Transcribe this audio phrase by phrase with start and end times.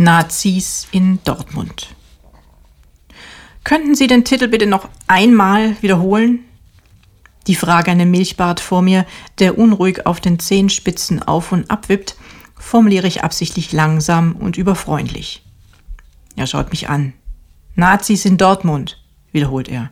[0.00, 1.88] Nazis in Dortmund.
[3.64, 6.44] Könnten Sie den Titel bitte noch einmal wiederholen?
[7.48, 9.06] Die Frage an den Milchbart vor mir,
[9.40, 12.14] der unruhig auf den Zehenspitzen auf und ab wippt,
[12.56, 15.42] formuliere ich absichtlich langsam und überfreundlich.
[16.36, 17.12] Er schaut mich an.
[17.74, 19.02] Nazis in Dortmund,
[19.32, 19.90] wiederholt er.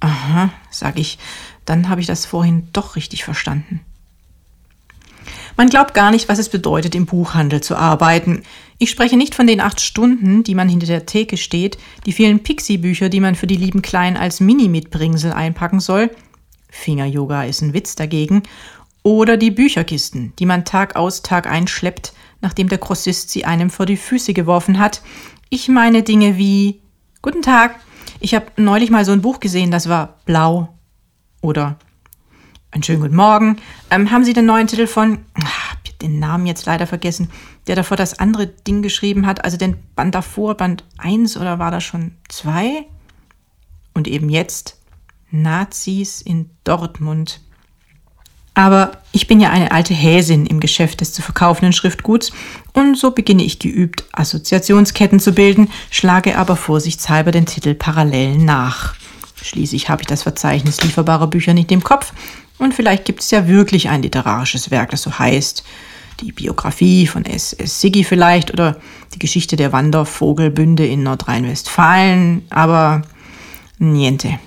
[0.00, 1.18] Aha, sag ich,
[1.66, 3.82] dann habe ich das vorhin doch richtig verstanden.
[5.56, 8.42] Man glaubt gar nicht, was es bedeutet, im Buchhandel zu arbeiten.
[8.82, 12.42] Ich spreche nicht von den acht Stunden, die man hinter der Theke steht, die vielen
[12.42, 16.10] Pixie-Bücher, die man für die lieben Kleinen als Mini-Mitbringsel einpacken soll.
[16.68, 18.42] Finger-Yoga ist ein Witz dagegen.
[19.04, 23.86] Oder die Bücherkisten, die man Tag aus, Tag einschleppt, nachdem der Grossist sie einem vor
[23.86, 25.00] die Füße geworfen hat.
[25.48, 26.80] Ich meine Dinge wie
[27.22, 27.78] Guten Tag,
[28.18, 30.76] ich habe neulich mal so ein Buch gesehen, das war blau.
[31.40, 31.78] Oder
[32.72, 33.58] einen schönen guten Morgen.
[33.90, 35.18] Ähm, haben Sie den neuen Titel von,
[36.02, 37.30] den Namen jetzt leider vergessen,
[37.66, 41.70] der davor das andere Ding geschrieben hat, also den Band davor, Band 1 oder war
[41.70, 42.86] das schon 2?
[43.94, 44.78] Und eben jetzt
[45.30, 47.40] Nazis in Dortmund.
[48.54, 52.32] Aber ich bin ja eine alte Häsin im Geschäft des zu verkaufenden Schriftguts
[52.74, 58.94] und so beginne ich geübt, Assoziationsketten zu bilden, schlage aber vorsichtshalber den Titel parallel nach.
[59.42, 62.12] Schließlich habe ich das Verzeichnis lieferbarer Bücher nicht im Kopf
[62.58, 65.64] und vielleicht gibt es ja wirklich ein literarisches Werk, das so heißt.
[66.22, 67.52] Die Biografie von S.
[67.52, 67.80] S.
[67.80, 68.76] Siggi vielleicht oder
[69.12, 73.02] die Geschichte der Wandervogelbünde in Nordrhein-Westfalen, aber
[73.78, 74.38] niente.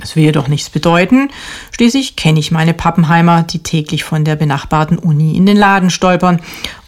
[0.00, 1.30] Das will jedoch nichts bedeuten.
[1.70, 6.40] Schließlich kenne ich meine Pappenheimer, die täglich von der benachbarten Uni in den Laden stolpern.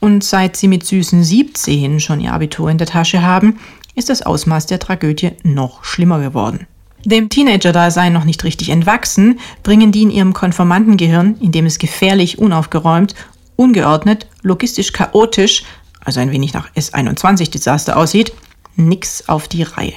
[0.00, 3.58] Und seit sie mit süßen 17 schon ihr Abitur in der Tasche haben,
[3.94, 6.66] ist das Ausmaß der Tragödie noch schlimmer geworden.
[7.04, 12.38] Dem Teenager-Dasein noch nicht richtig entwachsen, bringen die in ihrem Konformantengehirn, in dem es gefährlich,
[12.38, 13.14] unaufgeräumt,
[13.62, 15.64] ungeordnet, logistisch chaotisch,
[16.04, 18.32] also ein wenig nach S21-Desaster aussieht,
[18.76, 19.94] nix auf die Reihe.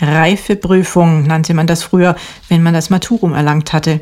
[0.00, 2.16] Reifeprüfung nannte man das früher,
[2.48, 4.00] wenn man das Maturum erlangt hatte.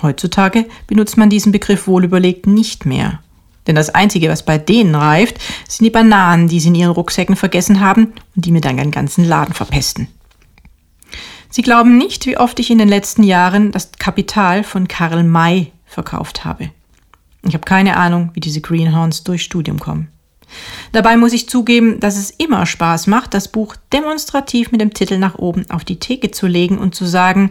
[0.00, 3.20] Heutzutage benutzt man diesen Begriff wohlüberlegt nicht mehr.
[3.66, 7.36] Denn das Einzige, was bei denen reift, sind die Bananen, die sie in ihren Rucksäcken
[7.36, 10.08] vergessen haben und die mir dann einen ganzen Laden verpesten.
[11.50, 15.70] Sie glauben nicht, wie oft ich in den letzten Jahren das Kapital von Karl May
[15.86, 16.70] verkauft habe.
[17.42, 20.08] Ich habe keine Ahnung, wie diese Greenhorns durch Studium kommen.
[20.92, 25.18] Dabei muss ich zugeben, dass es immer Spaß macht, das Buch demonstrativ mit dem Titel
[25.18, 27.50] nach oben auf die Theke zu legen und zu sagen,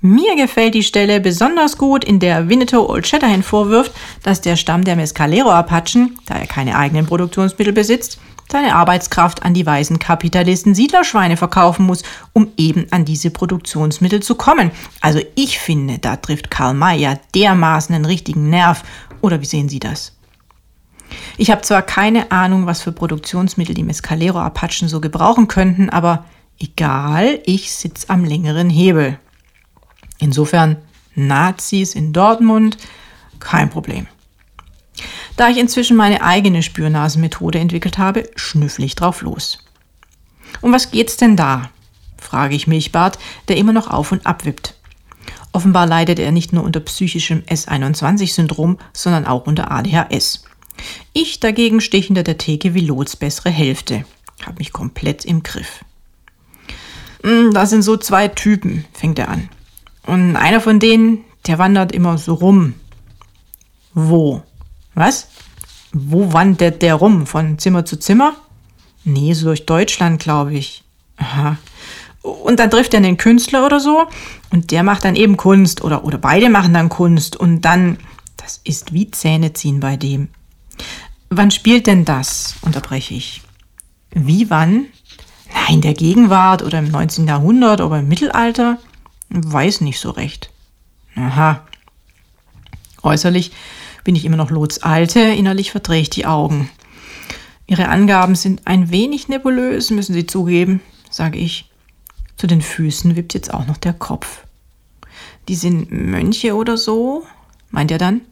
[0.00, 3.92] mir gefällt die Stelle besonders gut, in der Winnetou Old Shatterhand vorwirft,
[4.22, 9.66] dass der Stamm der Mescalero-Apachen, da er keine eigenen Produktionsmittel besitzt, seine Arbeitskraft an die
[9.66, 12.02] weißen Kapitalisten Siedlerschweine verkaufen muss,
[12.32, 14.70] um eben an diese Produktionsmittel zu kommen.
[15.00, 18.84] Also ich finde, da trifft Karl May ja dermaßen einen richtigen Nerv.
[19.20, 20.16] Oder wie sehen Sie das?
[21.36, 26.24] Ich habe zwar keine Ahnung, was für Produktionsmittel die Mescalero-Apachen so gebrauchen könnten, aber
[26.58, 29.18] egal, ich sitze am längeren Hebel.
[30.18, 30.76] Insofern
[31.14, 32.76] Nazis in Dortmund,
[33.40, 34.06] kein Problem.
[35.36, 39.58] Da ich inzwischen meine eigene Spürnasenmethode entwickelt habe, schnüffle ich drauf los.
[40.60, 41.70] Um was geht's denn da?
[42.16, 44.74] frage ich Milchbart, der immer noch auf und ab wippt.
[45.52, 50.44] Offenbar leidet er nicht nur unter psychischem S21-Syndrom, sondern auch unter ADHS.
[51.12, 54.04] Ich dagegen stehe hinter der Theke wie Lots bessere Hälfte.
[54.44, 55.84] Hab mich komplett im Griff.
[57.22, 59.48] Hm, da sind so zwei Typen, fängt er an.
[60.06, 62.74] Und einer von denen, der wandert immer so rum.
[63.94, 64.42] Wo?
[64.94, 65.28] Was?
[65.92, 67.26] Wo wandert der rum?
[67.26, 68.36] Von Zimmer zu Zimmer?
[69.04, 70.84] Nee, so durch Deutschland, glaube ich.
[71.16, 71.56] Aha.
[72.22, 74.06] Und dann trifft er einen Künstler oder so
[74.50, 77.98] und der macht dann eben Kunst oder, oder beide machen dann Kunst und dann,
[78.36, 80.28] das ist wie Zähne ziehen bei dem.
[81.30, 82.56] Wann spielt denn das?
[82.62, 83.42] unterbreche ich.
[84.10, 84.86] Wie wann?
[85.52, 87.26] Nein, der Gegenwart oder im 19.
[87.26, 88.78] Jahrhundert oder im Mittelalter?
[89.30, 90.50] Weiß nicht so recht.
[91.14, 91.66] Aha.
[93.02, 93.52] Äußerlich
[94.04, 96.70] bin ich immer noch Lots Alte, innerlich verdrehe ich die Augen.
[97.66, 100.80] Ihre Angaben sind ein wenig nebulös, müssen Sie zugeben,
[101.10, 101.67] sage ich.
[102.38, 104.44] Zu den Füßen wippt jetzt auch noch der Kopf.
[105.48, 107.26] Die sind Mönche oder so?
[107.70, 108.22] meint er dann?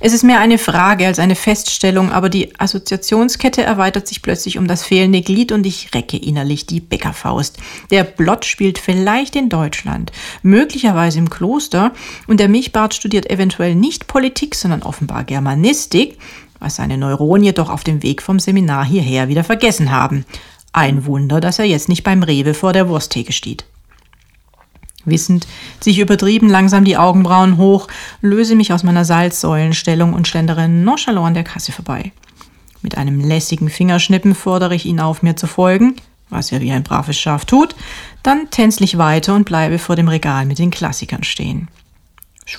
[0.00, 4.66] Es ist mehr eine Frage als eine Feststellung, aber die Assoziationskette erweitert sich plötzlich um
[4.66, 7.58] das fehlende Glied und ich recke innerlich die Bäckerfaust.
[7.90, 10.10] Der Blott spielt vielleicht in Deutschland,
[10.42, 11.92] möglicherweise im Kloster
[12.26, 16.18] und der Milchbart studiert eventuell nicht Politik, sondern offenbar Germanistik,
[16.58, 20.24] was seine Neuronen jedoch auf dem Weg vom Seminar hierher wieder vergessen haben.
[20.72, 23.64] Ein Wunder, dass er jetzt nicht beim Rewe vor der Wursttheke steht.
[25.04, 25.46] Wissend
[25.80, 27.88] ziehe ich übertrieben langsam die Augenbrauen hoch,
[28.20, 32.12] löse mich aus meiner Salzsäulenstellung und schlendere nonchalant an der Kasse vorbei.
[32.82, 35.96] Mit einem lässigen Fingerschnippen fordere ich ihn auf, mir zu folgen,
[36.28, 37.74] was er wie ein braves Schaf tut,
[38.22, 41.68] dann tänzle ich weiter und bleibe vor dem Regal mit den Klassikern stehen.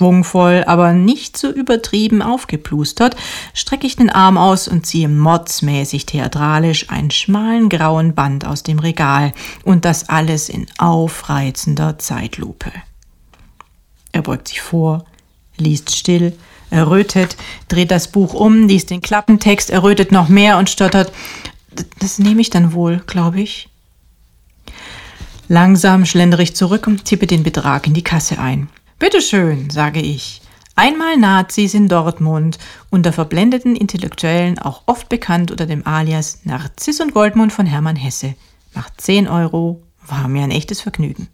[0.02, 3.14] Schwungvoll, aber nicht so übertrieben aufgeplustert,
[3.54, 8.80] strecke ich den Arm aus und ziehe motzmäßig theatralisch einen schmalen grauen Band aus dem
[8.80, 9.32] Regal
[9.62, 12.72] und das alles in aufreizender Zeitlupe.
[14.10, 15.04] Er beugt sich vor,
[15.56, 16.36] liest still,
[16.70, 17.36] errötet,
[17.68, 21.12] dreht das Buch um, liest den Klappentext, errötet noch mehr und stottert.
[22.00, 23.68] Das nehme ich dann wohl, glaube ich.
[25.46, 28.68] Langsam schlendere ich zurück und tippe den Betrag in die Kasse ein.
[29.02, 30.42] Bitteschön, sage ich.
[30.76, 37.12] Einmal Nazis in Dortmund, unter verblendeten Intellektuellen auch oft bekannt unter dem Alias Narziss und
[37.12, 38.36] Goldmund von Hermann Hesse.
[38.74, 41.26] Macht 10 Euro, war mir ein echtes Vergnügen.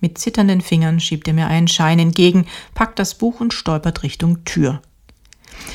[0.00, 4.42] Mit zitternden Fingern schiebt er mir einen Schein entgegen, packt das Buch und stolpert Richtung
[4.46, 4.80] Tür.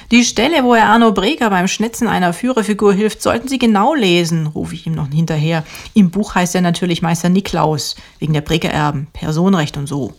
[0.10, 4.48] Die Stelle, wo er Arno Breger beim Schnitzen einer Führerfigur hilft, sollten Sie genau lesen,
[4.48, 5.66] rufe ich ihm noch hinterher.
[5.94, 10.16] Im Buch heißt er natürlich Meister Niklaus, wegen der Breger-Erben, Personenrecht und so.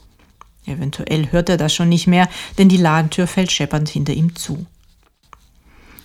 [0.67, 2.29] Eventuell hört er das schon nicht mehr,
[2.59, 4.67] denn die Ladentür fällt scheppernd hinter ihm zu.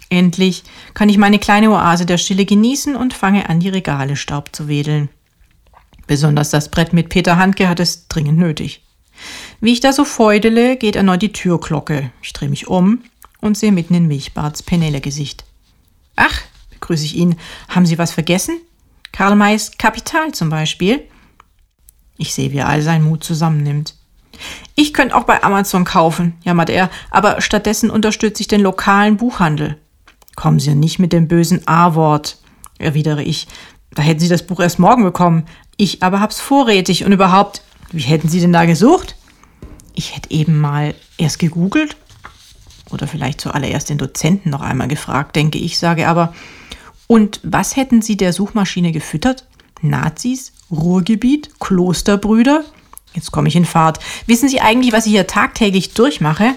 [0.10, 0.64] Endlich
[0.94, 4.68] kann ich meine kleine Oase der Stille genießen und fange an, die Regale Staub zu
[4.68, 5.10] wedeln.
[6.08, 8.84] Besonders das Brett mit Peter Handke hat es dringend nötig.
[9.62, 12.12] Wie ich da so feudele, geht erneut die Türglocke.
[12.24, 13.04] Ich drehe mich um
[13.42, 15.46] und sehe mitten in Milchbarts Penele-Gesicht.
[16.16, 16.42] Ach,
[16.72, 17.36] begrüße ich ihn.
[17.68, 18.60] Haben Sie was vergessen?
[19.12, 21.04] Karl Mays Kapital zum Beispiel?
[22.18, 23.96] Ich sehe, wie er all seinen Mut zusammennimmt.
[24.76, 29.78] Ich könnte auch bei Amazon kaufen, jammert er, aber stattdessen unterstütze ich den lokalen Buchhandel.
[30.36, 32.38] Kommen Sie nicht mit dem bösen A-Wort,
[32.78, 33.48] erwidere ich.
[33.94, 35.46] Da hätten Sie das Buch erst morgen bekommen.
[35.78, 39.16] Ich aber hab's vorrätig und überhaupt, wie hätten Sie denn da gesucht?
[39.96, 41.98] Ich hätte eben mal erst gegoogelt
[42.92, 46.34] oder vielleicht zuallererst den Dozenten noch einmal gefragt, denke ich, sage aber,
[47.08, 49.46] und was hätten Sie der Suchmaschine gefüttert?
[49.82, 50.54] Nazis?
[50.72, 51.60] Ruhrgebiet?
[51.60, 52.64] Klosterbrüder?
[53.14, 54.00] Jetzt komme ich in Fahrt.
[54.28, 56.54] Wissen Sie eigentlich, was ich hier tagtäglich durchmache?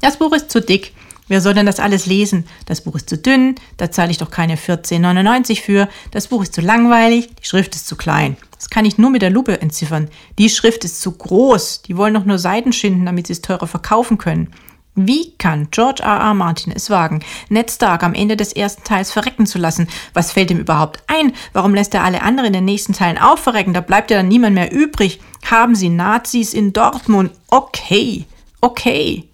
[0.00, 0.94] Das Buch ist zu dick.
[1.28, 2.44] Wer soll denn das alles lesen?
[2.66, 5.88] Das Buch ist zu dünn, da zahle ich doch keine 14,99 für.
[6.10, 8.36] Das Buch ist zu langweilig, die Schrift ist zu klein.
[8.56, 10.08] Das kann ich nur mit der Lupe entziffern.
[10.40, 11.82] Die Schrift ist zu groß.
[11.82, 14.52] Die wollen doch nur Seiten schinden, damit sie es teurer verkaufen können.
[14.96, 16.18] Wie kann George R.
[16.18, 16.34] R.
[16.34, 19.88] Martin es wagen, Ned Stark am Ende des ersten Teils verrecken zu lassen?
[20.14, 21.32] Was fällt ihm überhaupt ein?
[21.52, 23.72] Warum lässt er alle anderen in den nächsten Teilen auch verrecken?
[23.72, 25.20] Da bleibt ja dann niemand mehr übrig.
[25.50, 27.32] Haben Sie Nazis in Dortmund?
[27.48, 28.24] Okay,
[28.60, 29.24] okay.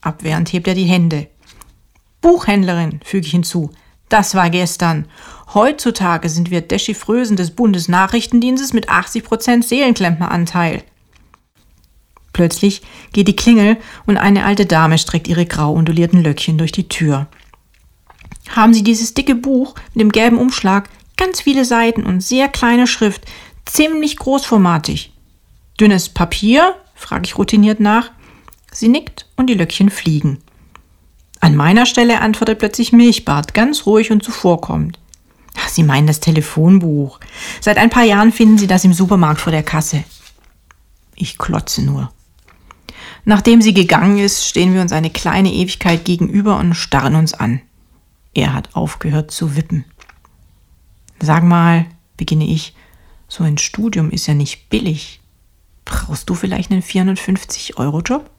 [0.00, 1.28] Abwehrend hebt er die Hände.
[2.20, 3.70] Buchhändlerin, füge ich hinzu.
[4.08, 5.06] Das war gestern.
[5.54, 10.82] Heutzutage sind wir Dechiffrösen des Bundesnachrichtendienstes mit 80% Seelenklempneranteil.
[12.32, 12.82] Plötzlich
[13.12, 13.76] geht die Klingel
[14.06, 17.28] und eine alte Dame streckt ihre grau undulierten Löckchen durch die Tür.
[18.48, 22.88] Haben Sie dieses dicke Buch mit dem gelben Umschlag, ganz viele Seiten und sehr kleine
[22.88, 23.24] Schrift,
[23.66, 25.09] ziemlich großformatig.
[25.80, 26.74] Dünnes Papier?
[26.94, 28.10] frage ich routiniert nach.
[28.70, 30.38] Sie nickt und die Löckchen fliegen.
[31.40, 34.98] An meiner Stelle antwortet plötzlich Milchbart, ganz ruhig und zuvorkommend.
[35.70, 37.18] Sie meinen das Telefonbuch.
[37.60, 40.04] Seit ein paar Jahren finden Sie das im Supermarkt vor der Kasse.
[41.14, 42.12] Ich klotze nur.
[43.24, 47.60] Nachdem sie gegangen ist, stehen wir uns eine kleine Ewigkeit gegenüber und starren uns an.
[48.34, 49.84] Er hat aufgehört zu wippen.
[51.20, 52.74] Sag mal, beginne ich,
[53.28, 55.19] so ein Studium ist ja nicht billig.
[55.84, 58.30] Brauchst du vielleicht einen 450-Euro-Job?